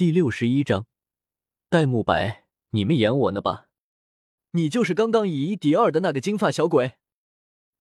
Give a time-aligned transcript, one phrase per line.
[0.00, 0.86] 第六十一章，
[1.68, 3.66] 戴沐白，你们演我呢吧？
[4.52, 6.94] 你就是刚刚以一敌二的那个金发小鬼？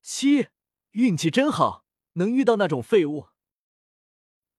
[0.00, 0.46] 七，
[0.92, 3.26] 运气真好，能遇到那种废物。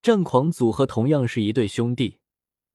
[0.02, 2.20] 战狂组合同样是一对兄弟，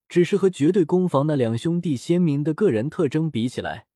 [0.08, 3.86] 只是和绝对攻防那两兄弟鲜明的个人特征比起来，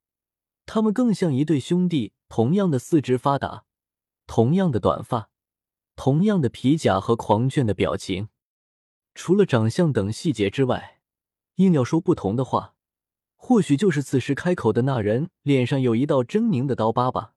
[0.66, 2.12] 他们更像一对兄弟。
[2.28, 3.64] 同样的四肢发达，
[4.26, 5.30] 同样的短发，
[5.96, 8.28] 同样的皮甲和狂狷的表情。
[9.14, 11.00] 除了长相等细节之外，
[11.56, 12.74] 硬要说不同的话，
[13.36, 17.34] 或许就是此时开口的那人脸上有一道狰狞的刀疤吧。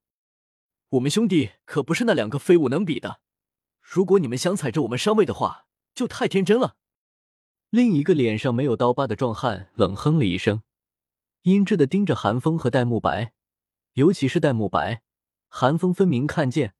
[0.89, 3.19] 我们兄弟可不是那两个废物能比的。
[3.81, 6.75] 如果你们想踩着我们上位的话，就太天真了。
[7.69, 10.63] 另一个脸上没有刀疤的壮汉冷哼了一声，
[11.43, 13.33] 阴鸷的盯着韩风和戴沐白，
[13.93, 15.03] 尤其是戴沐白。
[15.49, 16.73] 韩风分明看见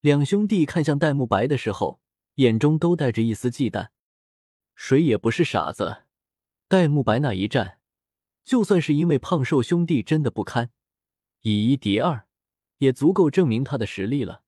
[0.00, 2.00] 两兄弟看向戴沐白的时候，
[2.36, 3.88] 眼中都带着一丝忌惮。
[4.84, 6.06] 谁也不是傻子，
[6.66, 7.78] 戴沐白那一战，
[8.42, 10.72] 就算是因为胖瘦兄弟真的不堪，
[11.42, 12.26] 以一敌二，
[12.78, 14.42] 也足够证明他的实力了。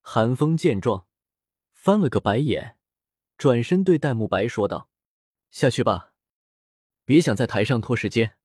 [0.00, 1.06] 韩风见状，
[1.74, 2.78] 翻了个白眼，
[3.36, 4.88] 转身对戴沐白说道
[5.52, 6.14] ：“下去吧，
[7.04, 8.38] 别想在台上拖时间。”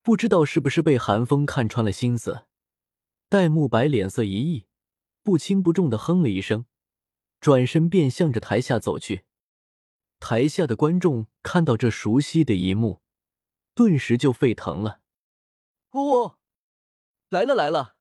[0.00, 2.46] 不知道是不是被韩风看穿了心思，
[3.28, 4.66] 戴沐白脸色一异，
[5.22, 6.64] 不轻不重的哼了一声，
[7.42, 9.26] 转身便向着台下走去。
[10.22, 13.02] 台下的观众看到这熟悉的一幕，
[13.74, 15.00] 顿时就沸腾了。
[15.90, 16.38] 哦，
[17.28, 17.96] 来了来了！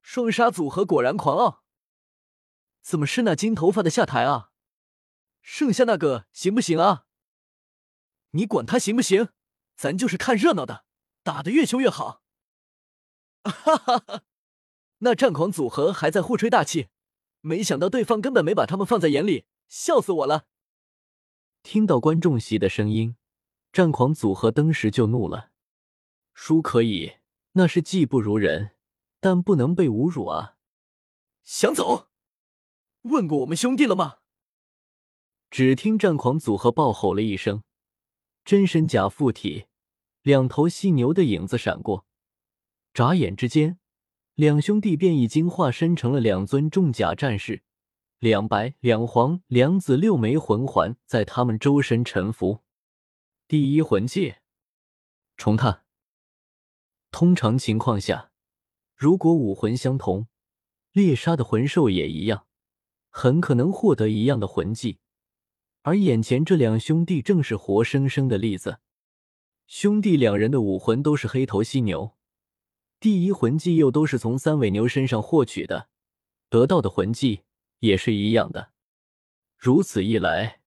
[0.00, 1.64] 双杀组合果然狂傲。
[2.82, 4.52] 怎么是那金头发的下台啊？
[5.42, 7.06] 剩下那个行不行啊？
[8.30, 9.30] 你管他行不行？
[9.74, 10.84] 咱就是看热闹的，
[11.24, 12.22] 打得越凶越好。
[13.42, 14.22] 哈哈哈！
[14.98, 16.90] 那战狂组合还在互吹大气，
[17.40, 20.46] 没想到对方根本没把他们放在眼里，笑死我了。
[21.64, 23.16] 听到观众席的声音，
[23.72, 25.50] 战狂组合登时就怒了。
[26.34, 27.14] 输可以，
[27.52, 28.72] 那是技不如人，
[29.18, 30.58] 但不能被侮辱啊！
[31.42, 32.10] 想走？
[33.02, 34.18] 问过我们兄弟了吗？
[35.50, 37.62] 只听战狂组合暴吼了一声，
[38.44, 39.64] 真身假附体，
[40.20, 42.04] 两头犀牛的影子闪过，
[42.92, 43.78] 眨眼之间，
[44.34, 47.62] 两兄弟便已经化身成了两尊重甲战士。
[48.24, 52.60] 两白两黄两紫六枚魂环在他们周身沉浮。
[53.46, 54.36] 第一魂技，
[55.36, 55.84] 重踏。
[57.10, 58.30] 通常情况下，
[58.96, 60.26] 如果武魂相同，
[60.92, 62.46] 猎杀的魂兽也一样，
[63.10, 65.00] 很可能获得一样的魂技。
[65.82, 68.78] 而眼前这两兄弟正是活生生的例子。
[69.66, 72.16] 兄弟两人的武魂都是黑头犀牛，
[72.98, 75.90] 第一魂技又都是从三尾牛身上获取的，
[76.48, 77.42] 得到的魂技。
[77.84, 78.72] 也是一样的，
[79.58, 80.62] 如此一来，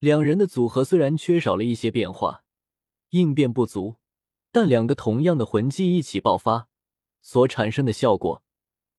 [0.00, 2.42] 两人的组合虽然缺少了一些变化，
[3.10, 3.98] 应变不足，
[4.50, 6.68] 但两个同样的魂技一起爆发，
[7.22, 8.42] 所产生的效果，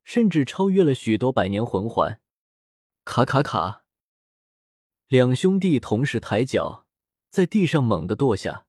[0.06, 2.22] 甚至超越了许多百年魂环。
[3.04, 3.84] 卡卡卡，
[5.10, 6.86] 两兄弟同时抬脚，
[7.30, 8.66] 在地上猛地跺下，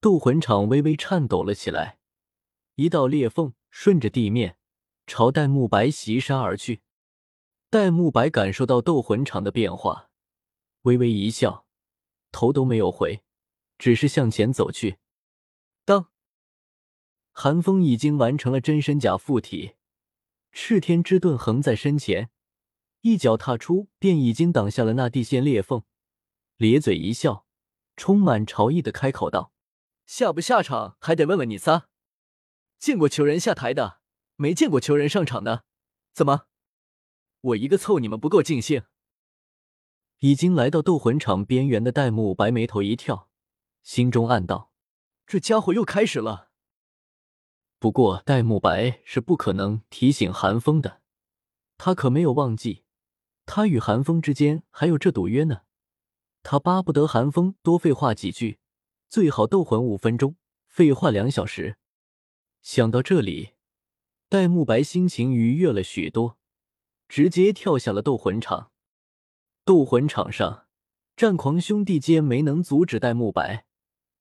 [0.00, 1.98] 斗魂场微微颤抖了起来，
[2.76, 4.58] 一道裂缝顺着地面
[5.08, 6.82] 朝戴沐白袭杀而去。
[7.70, 10.08] 戴沐白感受到斗魂场的变化，
[10.82, 11.66] 微微一笑，
[12.32, 13.22] 头都没有回，
[13.76, 14.96] 只是向前走去。
[15.84, 16.10] 当
[17.30, 19.74] 寒风已经完成了真身甲附体，
[20.50, 22.30] 赤天之盾横在身前，
[23.02, 25.82] 一脚踏出，便已经挡下了那地线裂缝。
[26.56, 27.44] 咧嘴一笑，
[27.96, 29.52] 充满潮意的开口道
[30.06, 31.90] ：“下不下场还得问问你仨。
[32.78, 34.00] 见过求人下台的，
[34.36, 35.66] 没见过求人上场的，
[36.14, 36.46] 怎么？”
[37.40, 38.82] 我一个凑你们不够尽兴。
[40.18, 43.28] 已经来到斗魂场边缘的戴沐白眉头一跳，
[43.82, 44.72] 心中暗道
[45.26, 46.50] ：“这家伙又开始了。”
[47.78, 51.00] 不过戴沐白是不可能提醒韩风的，
[51.76, 52.82] 他可没有忘记，
[53.46, 55.60] 他与韩风之间还有这赌约呢。
[56.42, 58.58] 他巴不得韩风多废话几句，
[59.08, 60.34] 最好斗魂五分钟，
[60.66, 61.76] 废话两小时。
[62.60, 63.50] 想到这里，
[64.28, 66.37] 戴沐白心情愉悦了许多。
[67.08, 68.70] 直接跳下了斗魂场。
[69.64, 70.66] 斗魂场上，
[71.16, 73.66] 战狂兄弟皆没能阻止戴沐白，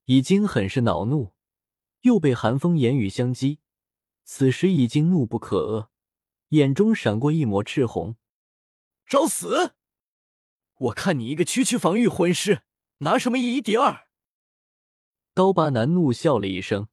[0.06, 1.34] 已经很是恼怒，
[2.02, 3.60] 又被寒风言语相激，
[4.24, 5.88] 此时已经怒不可遏，
[6.50, 8.16] 眼中闪过一抹赤红。
[9.06, 9.76] 找死！
[10.80, 12.64] 我看你一个区区防御魂师，
[13.00, 14.08] 拿什么以一敌二？
[15.34, 16.88] 刀疤男怒笑了一声，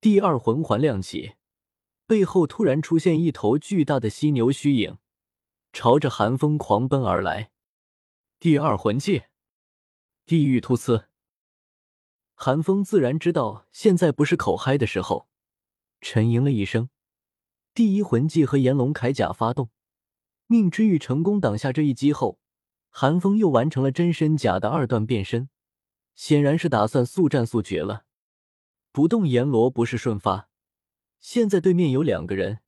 [0.00, 1.34] 第二魂环亮起，
[2.06, 4.98] 背后突然出现一头巨大的犀牛虚影。
[5.78, 7.50] 朝着寒风狂奔而来，
[8.38, 9.24] 第二魂技，
[10.24, 11.10] 地狱突刺。
[12.34, 15.28] 寒风自然知道现在不是口嗨的时候，
[16.00, 16.88] 沉吟了一声，
[17.74, 19.68] 第一魂技和炎龙铠甲发动，
[20.46, 22.40] 命之玉成功挡下这一击后，
[22.88, 25.50] 寒风又完成了真身甲的二段变身，
[26.14, 28.06] 显然是打算速战速决了。
[28.92, 30.48] 不动阎罗不是瞬发，
[31.20, 32.60] 现在对面有两个人，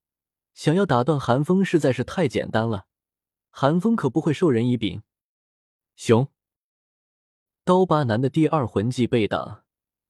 [0.53, 2.88] 想要打断寒风实在是太简单了。
[3.51, 5.03] 韩风可不会授人以柄。
[5.97, 6.29] 熊
[7.65, 9.65] 刀疤男的第二魂技被挡，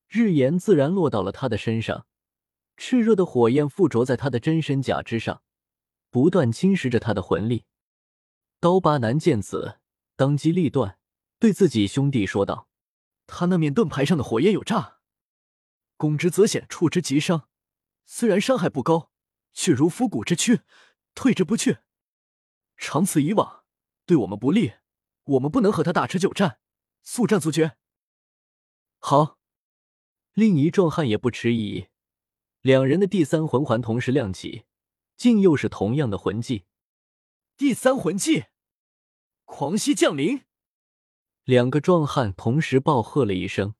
[0.06, 2.06] 日炎自然落到了他的身上，
[2.76, 5.43] 炽热的火焰附着在他的真身甲之上，
[6.11, 7.64] 不断侵蚀着他的魂力。
[8.61, 9.81] 刀疤男见此，
[10.14, 10.99] 当机立断，
[11.38, 12.69] 对自己兄弟说道
[13.26, 14.99] ：“他那面盾牌上的火焰有诈，
[15.96, 17.49] 攻之则险，触之即伤。
[18.05, 19.11] 虽然伤害不高，
[19.52, 20.62] 却如腐骨之躯，
[21.14, 21.79] 退之不去。
[22.78, 23.64] 长此以往，
[24.06, 24.72] 对我们不利。”
[25.28, 26.58] 我们不能和他大持久战，
[27.02, 27.76] 速战速决。
[28.96, 29.38] 好，
[30.32, 31.88] 另一壮汉也不迟疑，
[32.62, 34.64] 两人的第三魂环同时亮起，
[35.19, 36.64] 竟又是同样的魂技。
[37.58, 38.46] 第三魂技，
[39.44, 40.44] 狂吸降临。
[41.44, 43.74] 两个壮汉同时暴喝了一声，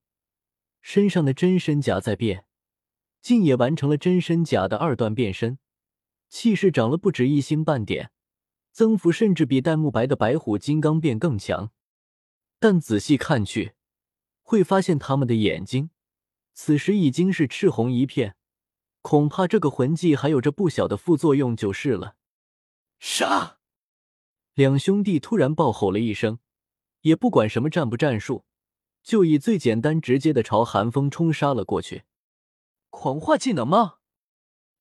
[0.83, 2.45] 身上的真身甲在变，
[3.23, 5.59] 竟也完成了真身甲的二段变身，
[6.29, 8.13] 气势涨了不止一星半点。
[8.73, 11.73] 增幅甚至比戴沐白的白虎金刚变更强，
[12.59, 13.75] 但仔细看去，
[14.43, 15.91] 会发现他们的眼睛
[16.55, 18.37] 此时已经是赤红一片，
[19.03, 22.17] 恐怕这个魂技还有着不小的副作用就是了。
[22.99, 23.59] 杀！
[24.55, 26.41] 两兄弟突然暴吼了一声，
[27.03, 28.45] 也不管什么战不战术，
[29.03, 32.03] 就以最简单直接的朝寒风冲杀了过去。
[32.91, 33.99] 狂化技能吗？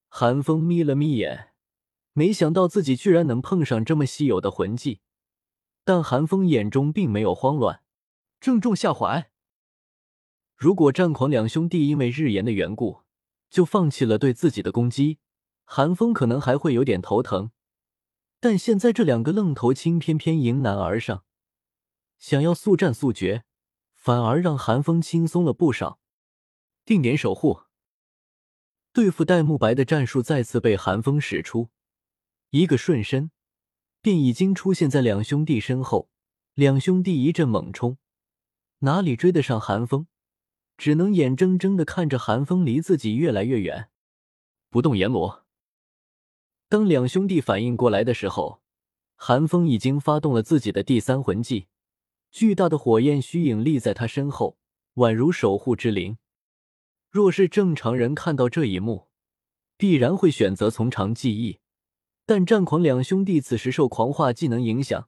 [0.09, 1.53] 寒风眯了眯眼。
[2.17, 5.01] 没想到自己居然能碰上这么稀有的魂技，
[5.83, 7.83] 但韩风眼中并没有慌乱，
[8.39, 9.29] 正中下怀。
[10.55, 13.03] 如果战狂两兄弟因为日炎的缘故
[13.51, 15.19] 就放弃了对自己的攻击，
[15.63, 17.51] 韩风可能还会有点头疼。
[18.39, 21.23] 但现在这两个愣头青偏偏迎难而上，
[22.17, 23.43] 想要速战速决，
[23.93, 25.99] 反而让韩风轻松了不少。
[26.83, 27.61] 定点守护，
[28.91, 31.69] 对付戴沐白的战术再次被韩风使出。
[32.51, 33.31] 一个瞬身，
[34.01, 36.09] 便已经出现在两兄弟身后。
[36.53, 37.97] 两兄弟一阵猛冲，
[38.79, 40.07] 哪里追得上寒风？
[40.77, 43.89] 只能眼睁睁的看着寒风离自己越来越远。
[44.69, 45.45] 不动阎罗。
[46.69, 48.61] 当两兄弟反应过来的时候，
[49.15, 51.67] 寒风已经发动了自己的第三魂技，
[52.31, 54.57] 巨大的火焰虚影立在他身后，
[54.95, 56.17] 宛如守护之灵。
[57.09, 59.09] 若是正常人看到这一幕，
[59.77, 61.59] 必然会选择从长计议。
[62.27, 65.07] 但战狂两兄弟此时受狂化技能影响，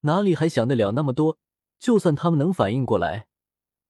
[0.00, 1.38] 哪里还想得了那么多？
[1.78, 3.28] 就算他们能反应过来，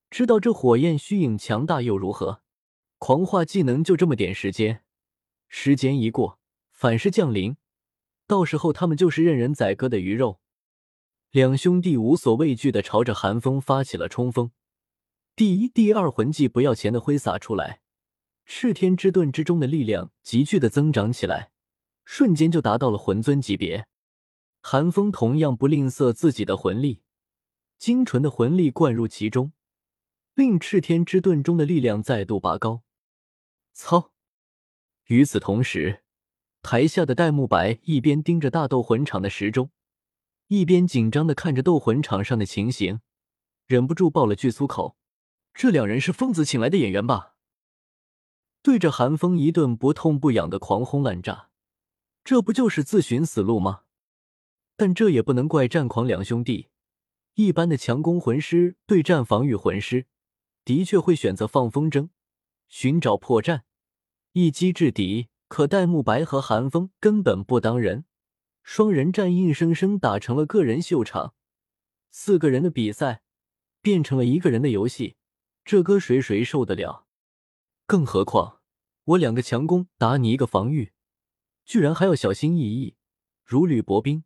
[0.09, 2.41] 知道这火焰虚影强大又如何？
[2.97, 4.83] 狂化技能就这么点时间，
[5.49, 6.39] 时间一过，
[6.71, 7.57] 反噬降临，
[8.25, 10.39] 到时候他们就是任人宰割的鱼肉。
[11.31, 14.51] 两兄弟无所畏惧的朝着寒风发起了冲锋，
[15.35, 17.81] 第一、第二魂技不要钱的挥洒出来，
[18.45, 21.51] 赤天之盾之中的力量急剧的增长起来。
[22.05, 23.87] 瞬间就达到了魂尊级别，
[24.61, 27.01] 寒风同样不吝啬自己的魂力，
[27.77, 29.51] 精纯的魂力灌入其中，
[30.35, 32.83] 令赤天之盾中的力量再度拔高。
[33.73, 34.11] 操！
[35.07, 36.03] 与此同时，
[36.61, 39.71] 台下的戴沐白一边盯着大斗魂场的时钟，
[40.47, 43.01] 一边紧张的看着斗魂场上的情形，
[43.65, 44.95] 忍不住爆了句粗口
[45.53, 47.35] ：“这两人是疯子请来的演员吧？”
[48.63, 51.49] 对着寒风一顿不痛不痒的狂轰滥炸。
[52.25, 53.83] 这不就是自寻死路吗？
[54.75, 56.69] 但这也不能怪战狂两兄弟。
[57.35, 60.07] 一般的强攻魂师对战防御魂师，
[60.63, 62.09] 的确会选择放风筝，
[62.67, 63.61] 寻找破绽，
[64.31, 65.27] 一击制敌。
[65.47, 68.05] 可戴沐白和寒风根本不当人，
[68.63, 71.35] 双人战硬生生打成了个人秀场，
[72.09, 73.21] 四个人的比赛
[73.83, 75.17] 变成了一个人的游戏，
[75.63, 77.05] 这搁谁谁受得了？
[77.85, 78.61] 更何况
[79.03, 80.93] 我两个强攻打你一个防御。
[81.65, 82.95] 居然还要小心翼翼，
[83.43, 84.23] 如履薄冰，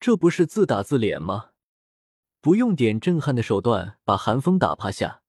[0.00, 1.50] 这不是自打自脸吗？
[2.40, 5.20] 不用点震撼的手段把寒风打趴下，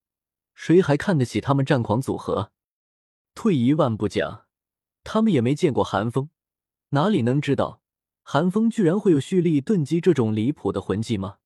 [0.56, 2.54] 谁还看得起他们战狂组合？
[3.36, 4.46] 退一万步讲，
[5.04, 6.30] 他们也没见过寒风，
[6.92, 7.82] 哪里能知道
[8.24, 11.40] 寒风居然会有蓄力顿击这种离谱的魂技吗？